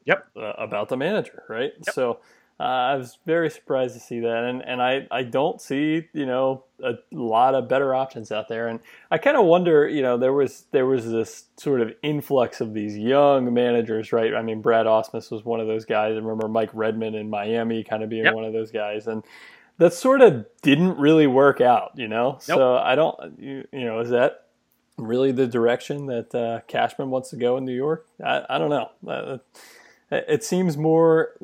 [0.06, 0.28] Yep.
[0.38, 1.74] uh, about the manager, right?
[1.82, 2.20] So
[2.60, 6.26] uh, I was very surprised to see that, and and I I don't see you
[6.26, 10.18] know a lot of better options out there, and I kind of wonder you know
[10.18, 14.34] there was there was this sort of influx of these young managers, right?
[14.36, 16.14] I mean Brad Ausmus was one of those guys.
[16.14, 18.34] I remember Mike Redmond in Miami kind of being Yep.
[18.34, 19.24] one of those guys, and
[19.78, 22.38] that sort of didn't really work out, you know.
[22.42, 24.48] So I don't you, you know is that
[24.98, 28.06] really the direction that uh, Cashman wants to go in New York?
[28.22, 28.90] I, I don't know.
[29.08, 29.38] Uh,
[30.12, 31.38] it seems more.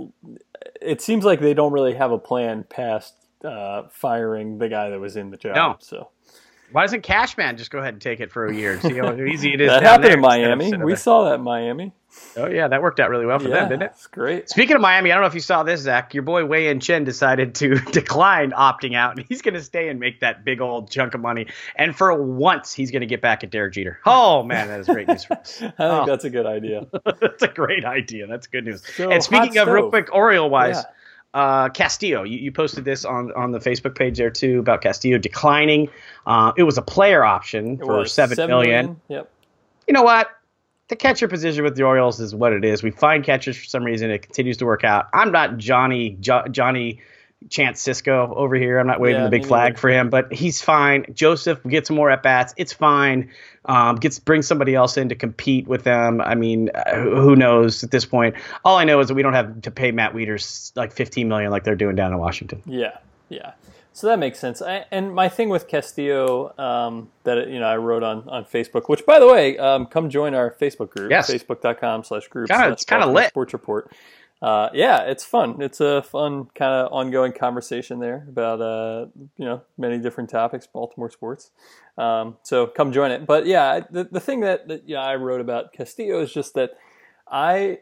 [0.81, 4.99] It seems like they don't really have a plan past uh, firing the guy that
[4.99, 5.55] was in the job.
[5.55, 5.77] No.
[5.79, 6.09] So
[6.71, 8.79] Why doesn't Cashman just go ahead and take it for a year?
[8.81, 9.69] See how easy it is.
[9.69, 10.75] that happened there in Miami.
[10.75, 10.95] We there.
[10.97, 11.93] saw that in Miami.
[12.37, 13.91] Oh yeah, that worked out really well for yeah, them, didn't it?
[13.93, 14.49] It's great.
[14.49, 16.13] Speaking of Miami, I don't know if you saw this, Zach.
[16.13, 19.99] Your boy Wei-Yin Chen decided to decline opting out, and he's going to stay and
[19.99, 21.47] make that big old chunk of money.
[21.75, 23.99] And for once, he's going to get back at Derek Jeter.
[24.05, 25.57] Oh man, that is great news for us.
[25.57, 26.05] I think Oh.
[26.05, 26.87] that's a good idea.
[27.19, 28.27] That's a great idea.
[28.27, 28.81] That's good news.
[28.95, 30.83] So, and speaking of real quick, Oriole wise, Yeah.
[31.35, 35.17] Uh, Castillo, you, you posted this on on the Facebook page there too about Castillo
[35.17, 35.89] declining.
[36.25, 38.99] Uh, it was a player option It for seven million.
[39.09, 39.29] Yep.
[39.87, 40.29] You know what?
[40.87, 42.83] The catcher position with the Orioles is what it is.
[42.83, 44.09] We find catchers for some reason.
[44.11, 45.07] It continues to work out.
[45.13, 47.01] I'm not Johnny jo- Johnny
[47.49, 48.79] Chance Sisco over here.
[48.79, 49.79] I'm not waving Yeah, the big flag neither.
[49.79, 51.05] for him, but he's fine.
[51.13, 52.53] Joseph gets some more at bats.
[52.57, 53.31] It's fine.
[53.65, 56.21] Um, gets bring somebody else in to compete with them.
[56.21, 58.35] I mean, uh, who knows at this point?
[58.63, 61.51] All I know is that we don't have to pay Matt Wieters like 15 million
[61.51, 62.61] like they're doing down in Washington.
[62.65, 62.97] Yeah.
[63.29, 63.53] Yeah.
[63.93, 64.61] So that makes sense.
[64.61, 68.89] I, and my thing with Castillo um, that you know I wrote on, on Facebook,
[68.89, 71.31] which by the way, um, come join our Facebook group, yes.
[71.31, 72.49] facebook.com slash group.
[72.51, 73.29] It's kind of lit.
[73.29, 73.89] Sports Report.
[74.45, 75.59] Uh, yeah, it's fun.
[75.59, 80.67] It's a fun kind of ongoing conversation there about uh, you know many different topics,
[80.67, 81.49] Baltimore sports.
[81.97, 83.25] Um, so come join it.
[83.25, 86.73] But yeah, the, the thing that, that yeah, I wrote about Castillo is just that
[87.27, 87.79] I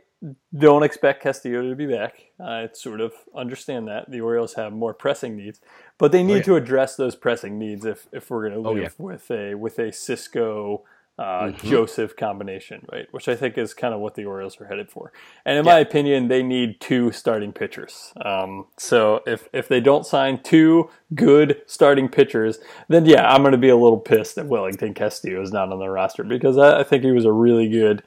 [0.58, 2.32] don't expect Castillo to be back.
[2.40, 5.60] I sort of understand that the Orioles have more pressing needs,
[5.98, 6.44] but they need oh, yeah.
[6.44, 9.06] to address those pressing needs if, if we're going to live oh, yeah.
[9.06, 10.84] with a with a Sisco
[11.20, 11.68] uh, mm-hmm.
[11.68, 13.08] Joseph combination, right?
[13.12, 15.12] Which I think is kind of what the Orioles are headed for.
[15.46, 15.74] And in yeah.
[15.74, 18.14] my opinion, they need two starting pitchers.
[18.24, 23.52] Um, so if if they don't sign two good starting pitchers, then yeah, I'm going
[23.52, 26.80] to be a little pissed that Wellington Castillo is not on the roster because I,
[26.80, 28.04] I think he was a really good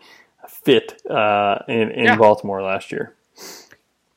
[0.49, 2.17] fit uh, in in yeah.
[2.17, 3.15] Baltimore last year.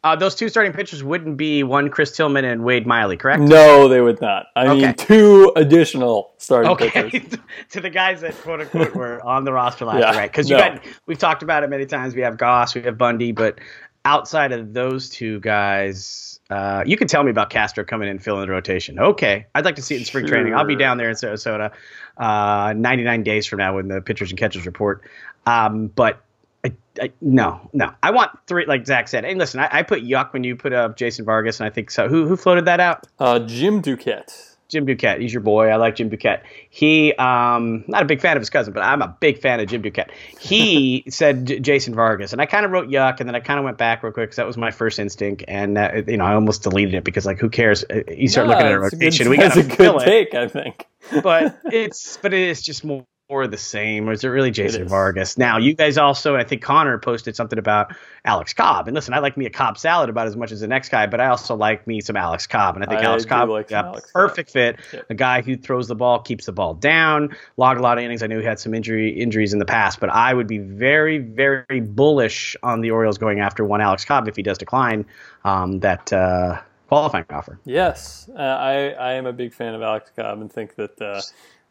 [0.01, 3.41] Uh, those two starting pitchers wouldn't be one Chris Tillman and Wade Miley, correct?
[3.41, 4.45] No, they would not.
[4.55, 4.81] I okay.
[4.85, 6.89] mean, two additional starting okay.
[6.89, 7.37] pitchers.
[7.71, 10.31] to the guys that quote unquote were on the roster last yeah, year, right?
[10.31, 10.61] Because you no.
[10.61, 12.15] got we've talked about it many times.
[12.15, 13.59] We have Goss, we have Bundy, but
[14.05, 18.45] outside of those two guys, uh, you can tell me about Castro coming in filling
[18.45, 18.99] the rotation.
[18.99, 20.35] Okay, I'd like to see it in spring sure.
[20.35, 20.55] training.
[20.55, 21.73] I'll be down there in Sarasota,
[22.17, 25.03] uh, 99 days from now when the pitchers and catchers report.
[25.45, 26.23] Um, but
[26.63, 27.91] I, I, no, no.
[28.03, 29.23] I want three, like Zach said.
[29.23, 31.89] Hey, listen, I, I, put yuck when you put up Jason Vargas, and I think
[31.91, 32.09] so.
[32.09, 33.07] Who who floated that out?
[33.17, 34.49] Uh, Jim Duquette.
[34.69, 35.19] Jim Duquette.
[35.19, 35.67] He's your boy.
[35.67, 36.43] I like Jim Duquette.
[36.69, 39.67] He, um, not a big fan of his cousin, but I'm a big fan of
[39.67, 40.11] Jim Duquette.
[40.39, 43.57] He said J- Jason Vargas, and I kind of wrote yuck, and then I kind
[43.57, 46.25] of went back real quick because that was my first instinct, and uh, you know
[46.25, 47.83] I almost deleted it because like who cares?
[48.07, 49.23] You start no, looking at a rotation.
[49.25, 50.85] Good, we got a good take, I think.
[51.23, 54.83] but it's but it is just more more the same, or is it really Jason
[54.83, 55.37] it Vargas?
[55.37, 57.93] Now, you guys also, I think Connor posted something about
[58.25, 58.87] Alex Cobb.
[58.87, 61.05] And listen, I like me a Cobb salad about as much as the next guy,
[61.05, 62.75] but I also like me some Alex Cobb.
[62.75, 64.53] And I think I Alex Cobb like a Alex perfect Cobb.
[64.53, 64.79] fit.
[64.91, 65.05] Yep.
[65.11, 68.23] A guy who throws the ball, keeps the ball down, logged a lot of innings.
[68.23, 71.19] I knew he had some injury injuries in the past, but I would be very,
[71.19, 75.05] very bullish on the Orioles going after one Alex Cobb if he does decline
[75.43, 77.59] um, that uh, qualifying offer.
[77.63, 80.99] Yes, uh, I, I am a big fan of Alex Cobb and think that.
[80.99, 81.21] Uh,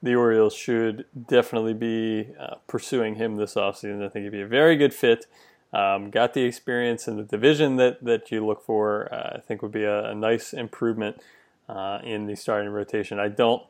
[0.03, 4.05] the Orioles should definitely be uh, pursuing him this offseason.
[4.05, 5.27] I think he'd be a very good fit.
[5.73, 9.13] Um, got the experience in the division that, that you look for.
[9.13, 11.21] Uh, I think would be a, a nice improvement
[11.69, 13.19] uh, in the starting rotation.
[13.19, 13.63] I don't,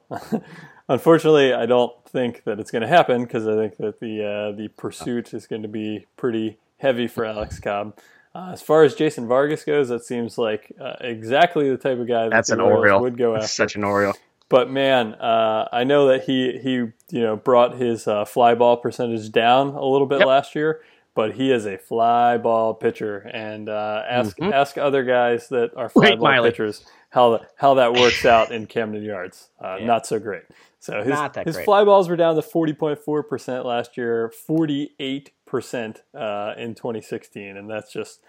[0.88, 4.56] unfortunately, I don't think that it's going to happen because I think that the uh,
[4.56, 7.98] the pursuit is going to be pretty heavy for Alex Cobb.
[8.34, 12.06] Uh, as far as Jason Vargas goes, that seems like uh, exactly the type of
[12.06, 13.00] guy that That's the an Orioles Oriole.
[13.00, 13.48] would go after.
[13.48, 14.14] Such an Oriole.
[14.48, 18.76] But man, uh, I know that he he you know brought his uh, fly ball
[18.78, 20.28] percentage down a little bit yep.
[20.28, 20.80] last year,
[21.14, 23.18] but he is a fly ball pitcher.
[23.18, 24.52] And uh, ask mm-hmm.
[24.52, 26.50] ask other guys that are fly Wait, ball Miley.
[26.50, 29.50] pitchers how how that works out in Camden Yards.
[29.62, 29.87] Uh, yeah.
[29.87, 30.44] Not so great.
[30.80, 31.64] So his his great.
[31.64, 36.54] fly balls were down to forty point four percent last year, forty eight percent uh,
[36.56, 38.20] in twenty sixteen, and that's just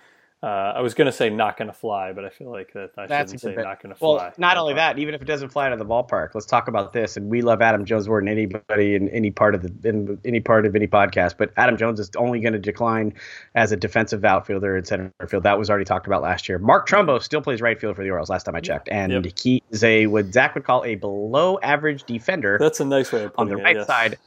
[0.41, 2.91] uh, I was going to say not going to fly, but I feel like that
[2.97, 3.65] I That's shouldn't say bit.
[3.65, 4.07] not going to fly.
[4.07, 6.69] Well, not only that, even if it doesn't fly out of the ballpark, let's talk
[6.69, 7.17] about this.
[7.17, 10.39] And we love Adam Jones more than anybody in any part of the in any
[10.39, 11.35] part of any podcast.
[11.37, 13.13] But Adam Jones is only going to decline
[13.53, 15.43] as a defensive outfielder in center field.
[15.43, 16.57] That was already talked about last year.
[16.57, 18.29] Mark Trumbo still plays right field for the Orioles.
[18.29, 19.25] Last time I checked, and yep.
[19.37, 22.57] he is a what Zach would call a below average defender.
[22.61, 23.87] That's a nice way of putting on the it, right yes.
[23.87, 24.17] side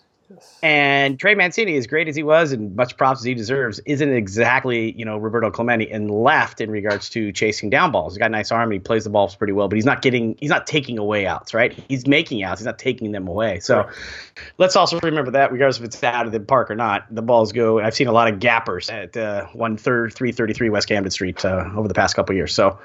[0.63, 4.13] and Trey Mancini, as great as he was and much props as he deserves, isn't
[4.13, 8.15] exactly, you know, Roberto Clemente and left in regards to chasing down balls.
[8.15, 10.03] He's got a nice arm and he plays the balls pretty well, but he's not
[10.03, 11.73] getting he's not taking away outs, right?
[11.89, 13.61] He's making outs, he's not taking them away.
[13.61, 13.87] So right.
[14.59, 17.53] let's also remember that, regardless if it's out of the park or not, the balls
[17.53, 20.89] go I've seen a lot of gappers at uh, one third three thirty three West
[20.89, 22.55] Camden Street uh, over the past couple years.
[22.55, 22.79] So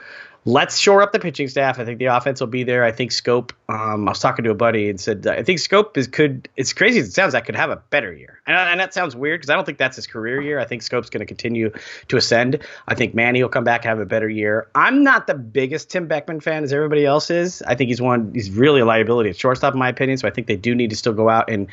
[0.45, 1.80] let's shore up the pitching staff.
[1.80, 2.84] I think the offense will be there.
[2.84, 3.52] I think Schoop.
[3.69, 6.50] Um, I was talking to a buddy and said I think Schoop is could.
[6.56, 7.36] It's crazy as it sounds.
[7.36, 9.78] I could have a better year, and, and that sounds weird because I don't think
[9.78, 10.60] that's his career year.
[10.60, 11.71] I think Schoop's going to continue
[12.08, 12.60] to ascend.
[12.88, 14.67] I think Manny will come back and have a better year.
[14.76, 17.62] I'm not the biggest Tim Beckham fan as everybody else is.
[17.63, 18.32] I think he's one.
[18.34, 20.17] He's really a liability at shortstop in my opinion.
[20.17, 21.67] So I think they do need to still go out and.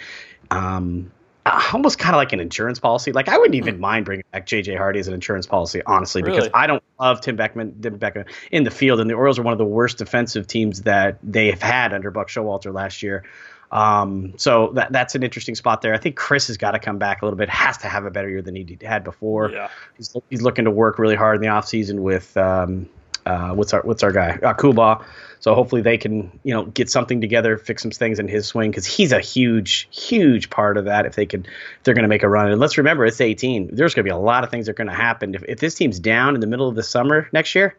[0.50, 1.10] Um,
[1.46, 3.12] almost kind of like an insurance policy.
[3.12, 6.36] Like I wouldn't even mind bringing back JJ Hardy as an insurance policy, honestly, really?
[6.36, 9.42] because I don't love Tim Beckham, Tim Beckham in the field, and the Orioles are
[9.42, 13.24] one of the worst defensive teams that they have had under Buck Showalter last year.
[13.70, 15.94] Um, so that that's an interesting spot there.
[15.94, 17.48] I think Chris has got to come back a little bit.
[17.48, 19.50] Has to have a better year than he had before.
[19.50, 19.68] Yeah.
[19.96, 22.88] He's, he's looking to work really hard in the offseason with um,
[23.26, 25.04] uh, what's our what's our guy uh, Kuba.
[25.40, 28.70] So hopefully they can you know get something together, fix some things in his swing
[28.70, 31.06] because he's a huge huge part of that.
[31.06, 32.50] If they can, if they're going to make a run.
[32.50, 33.74] And let's remember it's 18.
[33.74, 35.58] There's going to be a lot of things that are going to happen if if
[35.58, 37.76] this team's down in the middle of the summer next year.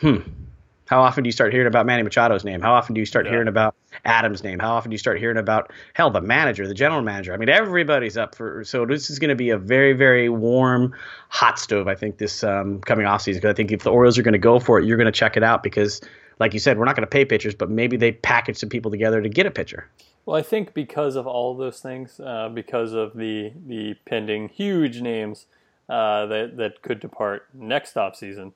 [0.00, 0.18] Hmm.
[0.92, 2.60] How often do you start hearing about Manny Machado's name?
[2.60, 3.32] How often do you start Yeah.
[3.32, 3.74] hearing about
[4.04, 4.58] Adams' name?
[4.58, 7.32] How often do you start hearing about hell the manager, the general manager?
[7.32, 8.62] I mean, everybody's up for.
[8.64, 10.92] So this is going to be a very very warm
[11.30, 11.88] hot stove.
[11.88, 14.34] I think this um, coming off season because I think if the Orioles are going
[14.34, 16.02] to go for it, you're going to check it out because,
[16.38, 18.90] like you said, we're not going to pay pitchers, but maybe they package some people
[18.90, 19.88] together to get a pitcher.
[20.26, 24.50] Well, I think because of all of those things, uh, because of the the pending
[24.50, 25.46] huge names
[25.88, 28.52] uh, that that could depart next offseason,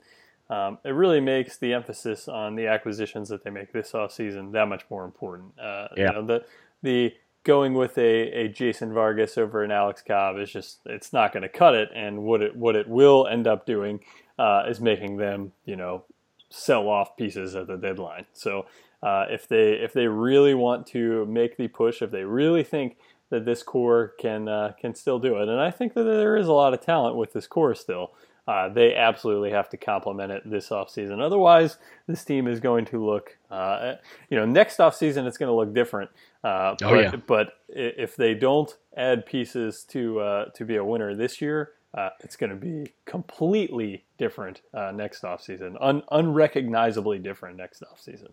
[0.48, 4.68] um, it really makes the emphasis on the acquisitions that they make this offseason that
[4.68, 5.58] much more important.
[5.58, 6.06] Uh, Yeah.
[6.06, 6.44] You know, the
[6.82, 11.32] the going with a, a Jason Vargas over an Alex Cobb is just it's not
[11.32, 14.00] going to cut it, and what it what it will end up doing
[14.38, 16.04] uh, is making them you know
[16.48, 18.26] sell off pieces at the deadline.
[18.32, 18.66] So
[19.02, 22.96] uh, if they if they really want to make the push, if they really think
[23.30, 26.46] that this core can uh, can still do it, and I think that there is
[26.46, 28.12] a lot of talent with this core still.
[28.46, 31.20] Uh, they absolutely have to complement it this offseason.
[31.20, 33.94] Otherwise, this team is going to look, uh,
[34.30, 36.10] you know, next offseason it's going to look different.
[36.44, 37.16] Uh, Oh, but, yeah.
[37.26, 42.10] but if they don't add pieces to uh, to be a winner this year, uh,
[42.20, 48.30] it's going to be completely different uh, next offseason, Un- unrecognizably different next offseason.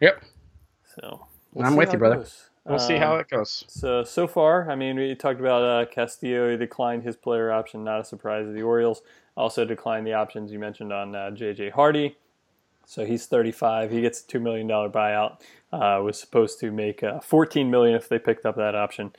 [0.00, 0.22] Yep.
[0.96, 1.26] So
[1.60, 2.16] I'm with you, brother.
[2.16, 2.50] goes.
[2.66, 3.64] We'll see Um, how it goes.
[3.68, 6.50] so so far, I mean, we talked about uh, Castillo.
[6.50, 7.84] He declined his player option.
[7.84, 8.46] Not a surprise.
[8.54, 9.02] The Orioles
[9.36, 11.70] also declined the options you mentioned on uh, J.J.
[11.70, 12.16] Hardy.
[12.86, 13.90] So he's 35.
[13.90, 15.40] He gets a two million dollar buyout.
[15.72, 19.12] Uh, was supposed to make uh, 14 million if they picked up that option.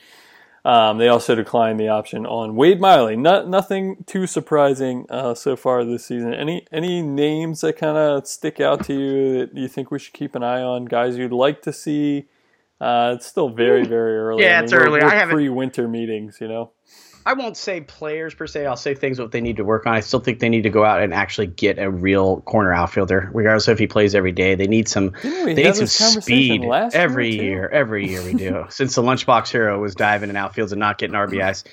[0.63, 3.15] Um, they also declined the option on Wade Miley.
[3.15, 6.33] Not nothing too surprising uh, so far this season.
[6.33, 10.13] Any any names that kind of stick out to you that you think we should
[10.13, 10.85] keep an eye on?
[10.85, 12.25] Guys you'd like to see?
[12.81, 14.43] Uh, it's still very very early.
[14.43, 14.99] Yeah, it's we're- early.
[15.01, 16.71] We're I haven't- pre-winter meetings, you know.
[17.25, 18.67] I won't say players per se.
[18.67, 19.93] I'll say things what they need to work on.
[19.93, 23.31] I still think they need to go out and actually get a real corner outfielder,
[23.33, 24.53] regardless of if he plays every day.
[24.53, 25.13] They need some.
[25.23, 27.67] They need some speed last year, every year.
[27.67, 28.65] Every year we do.
[28.69, 31.63] Since the lunchbox hero was diving in outfields and not getting RBIs,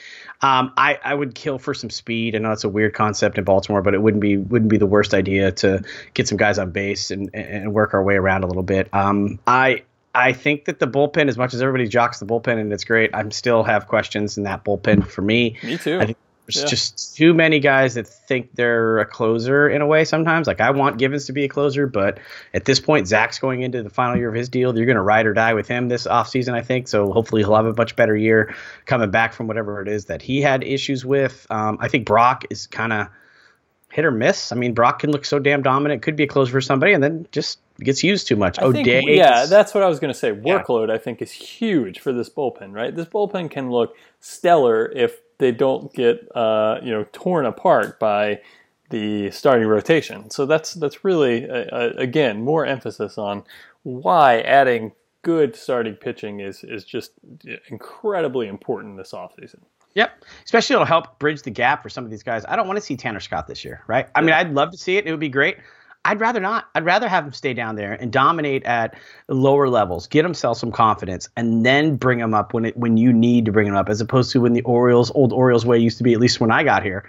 [0.41, 2.35] um, I I would kill for some speed.
[2.35, 4.87] I know it's a weird concept in Baltimore, but it wouldn't be wouldn't be the
[4.87, 5.85] worst idea to
[6.15, 8.89] get some guys on base and and work our way around a little bit.
[8.93, 9.85] Um, I.
[10.15, 13.11] I think that the bullpen, as much as everybody jocks the bullpen and it's great,
[13.15, 15.57] I'm still have questions in that bullpen for me.
[15.63, 15.99] Me too.
[16.01, 16.69] I think there's Yeah.
[16.69, 20.47] just too many guys that think they're a closer in a way sometimes.
[20.47, 22.19] Like I want Givens to be a closer, but
[22.53, 24.77] at this point, Zach's going into the final year of his deal.
[24.77, 26.89] You're going to ride or die with him this offseason, I think.
[26.89, 28.55] So hopefully he'll have a much better year
[28.87, 31.47] coming back from whatever it is that he had issues with.
[31.49, 33.07] Um, I think Brock is kind of
[33.93, 34.53] hit or miss.
[34.53, 37.05] I mean, Brock can look so damn dominant, could be a closer for somebody, and
[37.05, 38.59] then just gets used too much.
[38.59, 40.33] O'Day, yeah, that's what I was going to say.
[40.33, 42.73] Workload, I think, is huge for this bullpen.
[42.73, 48.01] Right, this bullpen can look stellar if they don't get uh, you know torn apart
[48.01, 48.41] by
[48.89, 50.31] the starting rotation.
[50.31, 53.45] So that's that's really uh, uh, again more emphasis on
[53.83, 57.13] why adding good starting pitching is is just
[57.69, 59.61] incredibly important this offseason.
[59.95, 60.25] Yep.
[60.45, 62.45] Especially it'll help bridge the gap for some of these guys.
[62.47, 64.09] I don't want to see Tanner Scott this year, right?
[64.15, 65.07] I mean, I'd love to see it.
[65.07, 65.59] It would be great.
[66.05, 66.69] I'd rather not.
[66.75, 68.97] I'd rather have him stay down there and dominate at
[69.29, 73.13] lower levels, get himself some confidence, and then bring him up when it when you
[73.13, 75.99] need to bring him up, as opposed to when the Orioles old Orioles way used
[75.99, 76.13] to be.
[76.13, 77.09] At least when I got here,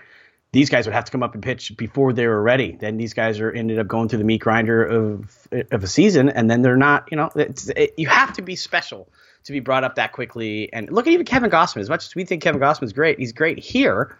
[0.51, 2.77] these guys would have to come up and pitch before they were ready.
[2.79, 6.29] Then these guys are ended up going through the meat grinder of of a season,
[6.29, 7.07] and then they're not.
[7.09, 9.09] You know, it's, it, you have to be special
[9.45, 10.71] to be brought up that quickly.
[10.73, 11.81] And look at even Kevin Gausman.
[11.81, 14.15] As much as we think Kevin Gausman's great, he's great here,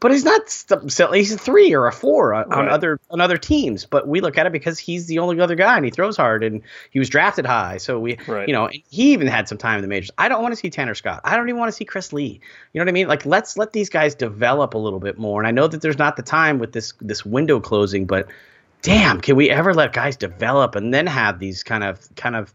[0.00, 0.50] but he's not.
[0.50, 0.82] st-
[1.14, 3.86] he's a three or a four on, on other on other teams.
[3.86, 6.44] But we look at it because he's the only other guy, and he throws hard,
[6.44, 6.60] and
[6.90, 7.78] he was drafted high.
[7.78, 8.46] So we, Right.
[8.48, 10.10] you know, he even had some time in the majors.
[10.18, 11.20] I don't want to see Tanner Scott.
[11.24, 12.40] I don't even want to see Chris Lee.
[12.72, 13.08] You know what I mean?
[13.08, 15.40] Like let's let these guys develop a little bit more.
[15.40, 18.28] And I know that there's not the time with this this window closing, but
[18.82, 22.52] damn, can we ever let guys develop and then have these kind of kind of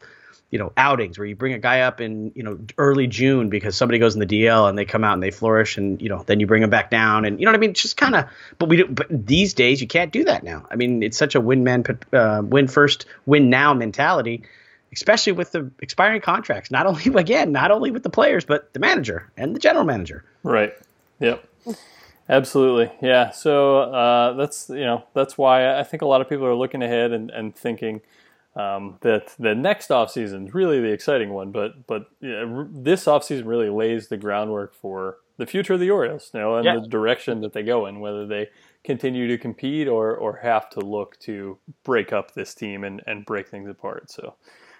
[0.51, 3.75] you know outings where you bring a guy up in you know early June because
[3.75, 6.23] somebody goes in the DL and they come out and they flourish and you know
[6.25, 8.15] then you bring them back down and you know what I mean it's just kind
[8.15, 8.25] of
[8.57, 11.35] but we do, but these days you can't do that now I mean it's such
[11.35, 11.83] a win man
[12.13, 14.43] uh, win first win now mentality
[14.91, 18.79] especially with the expiring contracts not only again not only with the players but the
[18.79, 20.73] manager and the general manager Right.
[21.19, 21.45] Yep.
[22.29, 22.91] Absolutely.
[23.01, 23.31] Yeah.
[23.31, 26.83] So uh, that's you know that's why I think a lot of people are looking
[26.83, 28.01] ahead and, and thinking
[28.55, 31.51] um, that the next offseason is really the exciting one.
[31.51, 35.89] But but yeah, r- this offseason really lays the groundwork for the future of the
[35.91, 36.79] Orioles, you know, and Yeah.
[36.81, 38.49] the direction that they go in, whether they
[38.83, 43.25] continue to compete or or have to look to break up this team and, and
[43.25, 44.09] break things apart.
[44.11, 44.33] So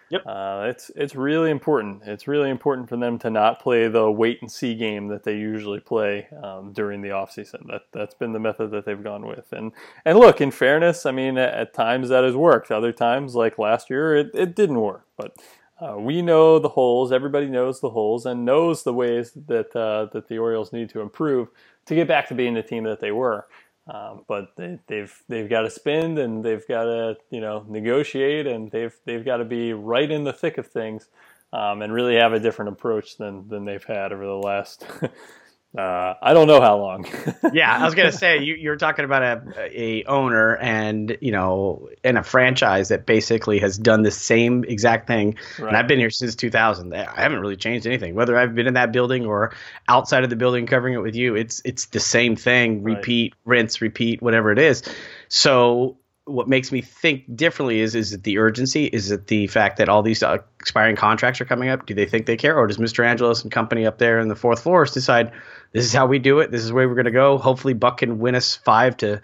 [0.10, 0.24] Yep.
[0.26, 2.02] Uh, it's it's really important.
[2.06, 5.38] It's really important for them to not play the wait and see game that they
[5.38, 7.68] usually play um, during the offseason.
[7.68, 9.52] That that's been the method that they've gone with.
[9.52, 9.72] And
[10.06, 12.72] and look, in fairness, I mean, at, at times that has worked.
[12.72, 15.06] Other times, like last year, it, it didn't work.
[15.16, 15.38] But
[15.80, 17.12] uh, we know the holes.
[17.12, 21.02] Everybody knows the holes and knows the ways that uh, that the Orioles need to
[21.02, 21.50] improve
[21.86, 23.48] to get back to being the team that they were.
[23.90, 27.66] Um, but they, have they've, they've got to spend and they've got to you know
[27.68, 31.08] negotiate and they've they've got to be right in the thick of things
[31.54, 34.86] um, and really have a different approach than than they've had over the last
[35.78, 37.06] Uh, I don't know how long.
[37.54, 39.44] yeah, I was gonna say you, you're talking about a,
[39.80, 45.06] a owner and you know in a franchise that basically has done the same exact
[45.06, 45.36] thing.
[45.60, 45.68] Right.
[45.68, 46.96] And I've been here since 2000.
[46.96, 48.16] I haven't really changed anything.
[48.16, 49.54] Whether I've been in that building or
[49.88, 52.82] outside of the building covering it with you, it's it's the same thing.
[52.82, 53.58] Repeat, right.
[53.58, 54.82] rinse, repeat, whatever it is.
[55.28, 58.86] So what makes me think differently is is it the urgency?
[58.86, 61.86] Is it the fact that all these uh, expiring contracts are coming up?
[61.86, 63.06] Do they think they care, or does Mr.
[63.06, 65.32] Angelos and company up there in the fourth floor decide
[65.72, 66.52] this is how we do it?
[66.52, 67.38] This is where we're going to go.
[67.38, 69.22] Hopefully, Buck can win us five to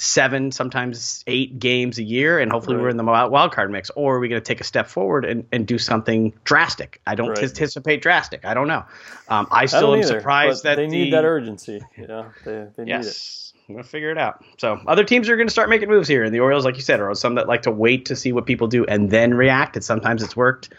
[0.00, 2.82] seven, sometimes eight games a year, and hopefully right.
[2.82, 3.90] we're in the wild card mix.
[3.90, 7.00] Or are we going to take a step forward and, and do something drastic?
[7.06, 7.42] I don't right.
[7.42, 8.44] anticipate drastic.
[8.44, 8.84] I don't know.
[9.28, 11.80] Um, I still I am either, surprised that they need the, that urgency.
[11.96, 13.04] Yeah, they, they yes.
[13.04, 13.38] need it
[13.74, 14.42] going to figure it out.
[14.56, 16.82] So other teams are going to start making moves here, and the Orioles, like you
[16.82, 19.76] said, are some that like to wait to see what people do and then react.
[19.76, 20.72] And sometimes it's worked.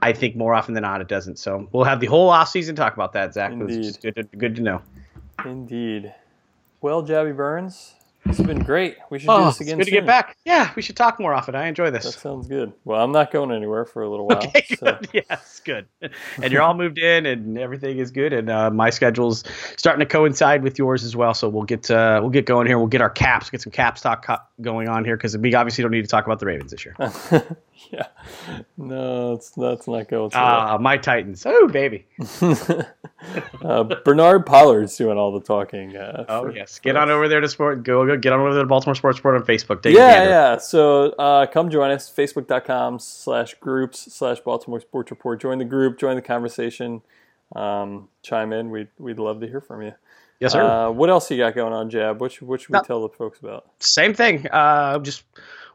[0.00, 1.38] I think more often than not it doesn't.
[1.38, 3.52] So we'll have the whole off season talk about that, Zach.
[3.52, 3.98] Indeed.
[4.00, 4.82] Good to, good to know.
[5.44, 6.14] Indeed.
[6.80, 8.96] Well, Jabby Burns, it's been great.
[9.10, 9.80] We should oh, do this again.
[9.80, 9.94] It's good soon.
[9.94, 10.36] to get back.
[10.44, 11.54] Yeah, we should talk more often.
[11.54, 12.04] I enjoy this.
[12.04, 12.72] That sounds good.
[12.84, 14.38] Well, I'm not going anywhere for a little while.
[14.38, 14.78] Okay, good.
[14.82, 14.98] So.
[15.12, 15.86] Yes, good.
[16.42, 18.32] And you're all moved in, and everything is good.
[18.32, 19.44] And uh, my schedule's
[19.76, 21.34] starting to coincide with yours as well.
[21.34, 22.78] So we'll get uh, we'll get going here.
[22.78, 24.26] We'll get our caps, get some caps talk
[24.60, 26.96] going on here because we obviously don't need to talk about the Ravens this year.
[27.90, 28.06] yeah,
[28.76, 30.30] no, it's that's not going.
[30.34, 31.44] Ah, uh, my Titans.
[31.46, 32.06] Oh, baby.
[33.62, 35.96] uh, Bernard Pollard's doing all the talking.
[35.96, 37.82] Uh, oh for, yes, get on over there to sport.
[37.82, 39.82] Go, go get on over there to Baltimore Sports Report on Facebook.
[39.82, 40.58] Take yeah, yeah.
[40.58, 42.12] So uh, come join us.
[42.12, 45.40] Facebook.com/slash groups slash Baltimore Sports Report.
[45.40, 45.98] Join the group.
[45.98, 47.02] Join the conversation.
[47.54, 48.70] Um, chime in.
[48.70, 49.92] We'd we'd love to hear from you.
[50.40, 50.62] Yes, sir.
[50.62, 52.20] Uh, what else you got going on, Jab?
[52.20, 53.66] What should, what should we no, tell the folks about?
[53.78, 54.48] Same thing.
[54.48, 55.22] Uh, just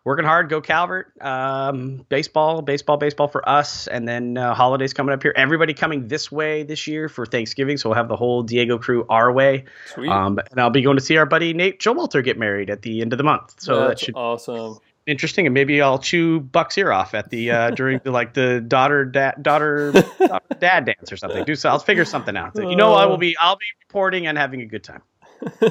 [0.08, 0.48] working hard.
[0.48, 1.12] Go Calvert.
[1.22, 5.34] Um, baseball, baseball, baseball for us, and then uh, holidays coming up here.
[5.36, 9.06] Everybody coming this way this year for Thanksgiving, so we'll have the whole Diego crew
[9.10, 9.66] our way.
[9.94, 10.10] Sweet.
[10.10, 13.02] Um, and I'll be going to see our buddy Nate Showalter get married at the
[13.02, 13.56] end of the month.
[13.60, 14.80] So That's that should awesome.
[15.06, 18.62] Interesting, and maybe I'll chew Buck's ear off at the uh, during the like the
[18.62, 21.44] daughter dad daughter, daughter dad dance or something.
[21.44, 21.68] Do so.
[21.70, 22.54] I'll figure something out.
[22.56, 25.02] You know, I will be I'll be reporting and having a good time.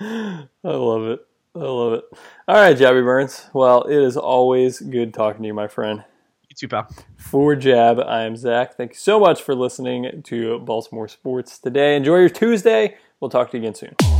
[0.00, 1.26] I love it.
[1.54, 2.04] I love it.
[2.48, 3.46] All right, Jabby Burns.
[3.52, 6.04] Well, it is always good talking to you, my friend.
[6.48, 6.88] You too, pal.
[7.16, 8.76] For Jab, I am Zach.
[8.76, 11.96] Thank you so much for listening to Baltimore Sports today.
[11.96, 12.96] Enjoy your Tuesday.
[13.20, 14.13] We'll talk to you again soon.